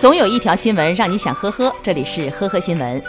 [0.00, 3.02] 总有一条新闻让你想呵呵，这里是呵呵新闻。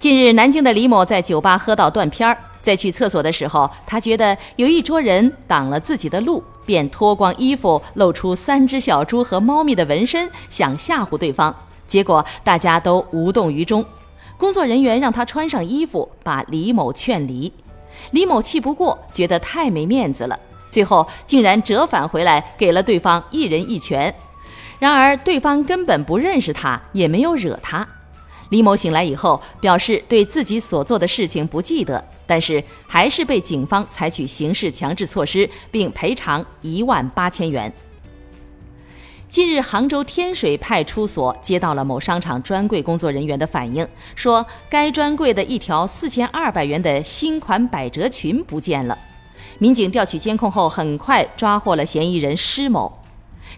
[0.00, 11.54] 近日，南京的李某在酒吧喝到断片儿，在去厕所的时候，他觉得有一桌人挡了自己的路，便脱光衣服，露出三只小猪和猫咪的纹身，想吓唬对方。
[11.86, 13.86] 结果大家都无动于衷。
[14.36, 17.52] 工作人员让他穿上衣服，把李某劝离。
[18.10, 20.36] 李某气不过，觉得太没面子了。
[20.74, 24.12] 最后竟然折返回来，给了对方一人一拳。
[24.80, 27.86] 然而对方根本不认识他，也没有惹他。
[28.50, 37.72] 李某醒来以后表示对自己所做的事情不记得，但是还是被警方采取刑事强制措施，并赔偿一万八千元。
[39.28, 48.96] 近日，杭州天水派出所接到了某商场专柜工作人员的反映，说该专柜的一条四千二百元的新款百褶裙不见了。
[49.58, 53.00] 民警调取监控后，很快抓获了嫌疑人施某。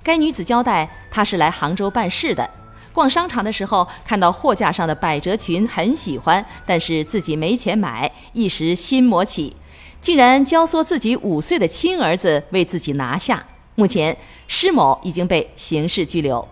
[0.02, 2.48] 该女子交代，她是来杭州办事的，
[2.92, 9.56] 逛商场的时候看到货架上的百褶裙很喜欢，但是自己没钱买，一时心魔起，
[10.00, 13.46] 竟然教唆自己五岁的亲儿子为自己拿下。
[13.74, 14.16] 目前，
[14.48, 16.46] 施某已经被刑事拘留。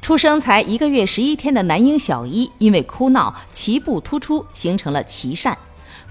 [0.00, 5.54] 出生才一个月十一天的男婴小一，因为哭闹，脐部突出，形成了脐疝。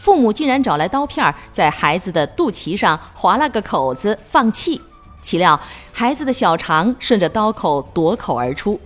[0.01, 4.81] 父母竟然找来刀片，在孩子的肚脐上划了个口子放气，
[5.21, 5.59] 岂料
[5.91, 8.79] 孩子的小肠顺着刀口夺口而出。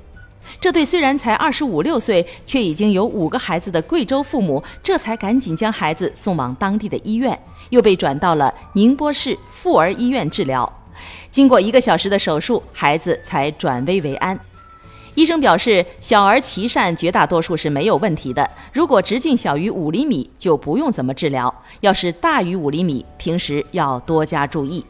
[0.60, 10.70] 这对虽然才二十五六岁，却已经有五个孩子的贵州父母，这才赶紧将孩子送往当地的医院，又被转到了宁波市妇儿医院治疗。
[11.32, 14.38] 经过一个小时的手术，孩子才转危为安。
[15.16, 18.48] 医生表示，小儿脐疝绝大多数是没有问题的。
[18.74, 21.50] 如果直径小于五厘米，就不用怎么治疗；
[21.80, 24.86] 要是大于五厘米，平时要多加注意。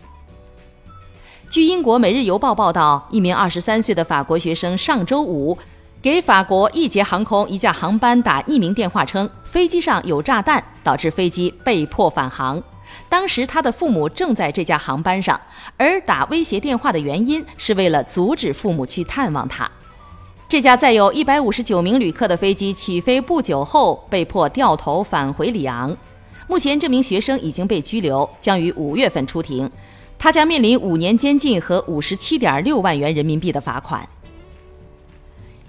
[1.48, 5.56] 据英国《每日邮报》报道，一名二十三岁的法国学生上周五
[6.02, 12.62] 给法国易捷航空一架航班打匿名电话，称飞机上有炸弹，导致飞机被迫返航。
[13.08, 15.40] 当时他的父母正在这架航班上，
[15.78, 19.70] 而打威胁电话的原因是为了阻止父母去探望他。
[20.56, 25.94] 这架载有一百五十九名旅客的飞机起飞不久后，被迫掉头返回里昂。
[26.48, 29.70] 目前，这名学生已经被拘留，将于五月份出庭。
[30.18, 34.08] 他将面临五年监禁和五十七点六万元人民币的罚款。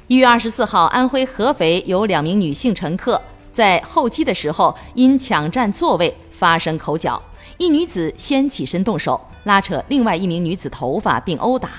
[0.06, 3.20] 一月二十四号，安徽合肥有两名女性乘客
[3.53, 7.20] 在候机的时候因抢占座位发生口角，
[7.58, 11.70] 一女子先起身动手，拉扯另外一名女子头发并殴打。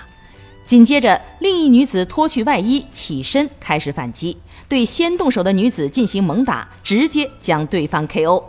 [0.67, 8.43] 紧接着，另一女子脱去外衣，起身开始反击，对先动手的女子进行猛打，直接将对方 KO。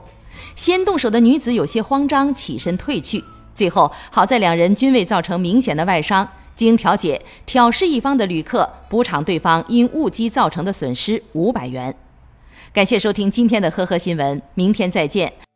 [0.56, 3.22] 先动手的女子有些慌张，起身退去。
[3.54, 6.28] 最后，好在两人均未造成明显的外伤。
[6.56, 11.94] 经调解，挑事一方的旅客补偿对方因误击造成的损失五百元。
[12.72, 15.47] 感谢收听今天的呵呵新闻，明天再见。